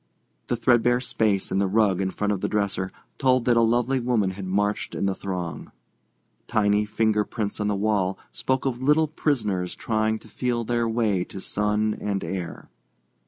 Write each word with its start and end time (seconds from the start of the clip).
The 0.47 0.55
threadbare 0.55 0.99
space 0.99 1.51
in 1.51 1.59
the 1.59 1.67
rug 1.67 2.01
in 2.01 2.09
front 2.09 2.33
of 2.33 2.41
the 2.41 2.49
dresser 2.49 2.91
told 3.19 3.45
that 3.45 3.53
lovely 3.53 3.99
woman 3.99 4.31
had 4.31 4.45
marched 4.47 4.95
in 4.95 5.05
the 5.05 5.13
throng. 5.13 5.71
Tiny 6.47 6.85
finger 6.85 7.23
prints 7.23 7.59
on 7.59 7.67
the 7.67 7.75
wall 7.75 8.17
spoke 8.31 8.65
of 8.65 8.81
little 8.81 9.07
prisoners 9.07 9.75
trying 9.75 10.17
to 10.17 10.27
feel 10.27 10.63
their 10.63 10.89
way 10.89 11.23
to 11.25 11.39
sun 11.39 11.93
and 12.01 12.23
air. 12.23 12.71